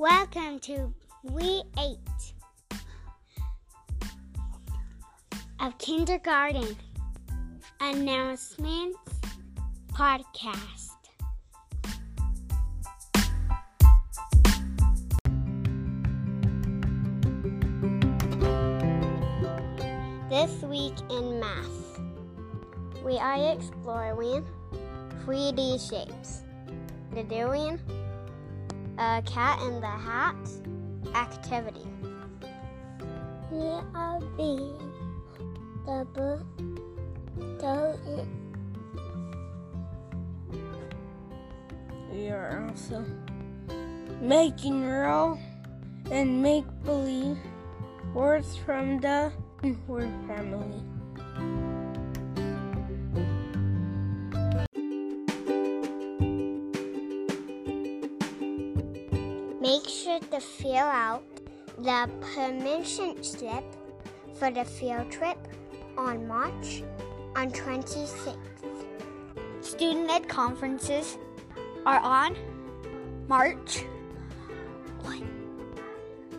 Welcome 0.00 0.60
to 0.60 0.94
We 1.24 1.64
Eight 1.76 1.98
of 5.58 5.76
Kindergarten 5.78 6.76
Announcements 7.80 8.96
Podcast. 9.92 10.94
This 20.30 20.62
week 20.62 20.94
in 21.10 21.40
math, 21.40 22.00
we 23.04 23.18
are 23.18 23.52
exploring 23.52 24.46
3D 25.26 25.90
shapes. 25.90 26.44
The 27.16 27.24
doing 27.24 27.80
a 28.98 29.22
cat 29.24 29.60
in 29.62 29.80
the 29.80 29.86
hat 29.86 30.36
activity. 31.14 31.86
We 33.50 33.64
are 33.94 34.20
being 34.36 34.76
the 35.86 36.06
book 36.12 36.44
We 42.12 42.30
are 42.30 42.66
also 42.68 43.04
making 44.20 44.84
real 44.84 45.38
and 46.10 46.42
make 46.42 46.64
believe 46.84 47.38
words 48.12 48.56
from 48.56 49.00
the 49.00 49.32
word 49.86 50.10
family. 50.26 50.82
Make 59.68 59.86
sure 59.86 60.18
to 60.18 60.40
fill 60.40 60.88
out 60.88 61.22
the 61.76 62.08
permission 62.32 63.22
slip 63.22 63.64
for 64.32 64.50
the 64.50 64.64
field 64.64 65.12
trip 65.12 65.36
on 65.98 66.26
March 66.26 66.82
on 67.36 67.50
26th. 67.50 68.38
Student-led 69.60 70.26
conferences 70.26 71.18
are 71.84 72.00
on 72.00 72.34
March 73.28 73.84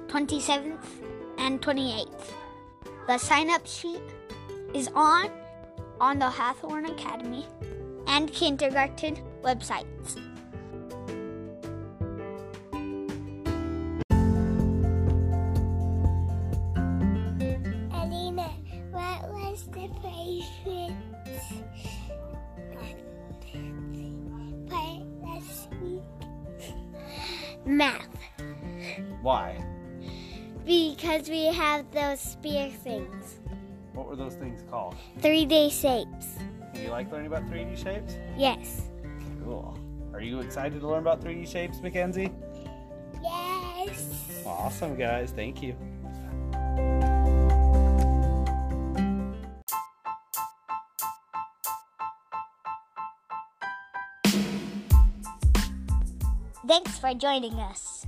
27th 0.07 0.89
and 1.37 1.61
28th. 1.61 2.33
The 3.05 3.19
sign-up 3.19 3.67
sheet 3.67 4.01
is 4.73 4.89
on 4.95 5.29
on 6.01 6.17
the 6.17 6.25
Hathorne 6.25 6.89
Academy 6.89 7.45
and 8.07 8.33
kindergarten 8.33 9.21
websites. 9.43 10.17
Favorite 20.63 20.95
part 24.69 25.01
last 25.21 25.69
week? 25.81 26.01
Math. 27.65 28.07
Why? 29.21 29.63
Because 30.65 31.29
we 31.29 31.45
have 31.45 31.89
those 31.91 32.19
spear 32.19 32.69
things. 32.69 33.39
What 33.93 34.07
were 34.07 34.15
those 34.15 34.35
things 34.35 34.63
called? 34.69 34.95
3D 35.19 35.71
shapes. 35.71 36.37
Do 36.73 36.81
you 36.81 36.89
like 36.89 37.11
learning 37.11 37.27
about 37.27 37.47
3D 37.47 37.77
shapes? 37.83 38.15
Yes. 38.37 38.89
Cool. 39.43 39.77
Are 40.13 40.21
you 40.21 40.39
excited 40.39 40.79
to 40.79 40.87
learn 40.87 40.99
about 40.99 41.21
3D 41.21 41.47
shapes, 41.47 41.81
Mackenzie? 41.81 42.31
Yes. 43.21 44.43
Awesome, 44.45 44.95
guys. 44.95 45.31
Thank 45.31 45.61
you. 45.61 45.75
Thanks 56.69 56.99
for 56.99 57.15
joining 57.15 57.57
us 57.57 58.05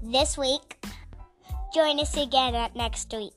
this 0.00 0.38
week. 0.38 0.78
Join 1.74 1.98
us 1.98 2.16
again 2.16 2.54
next 2.76 3.12
week. 3.12 3.34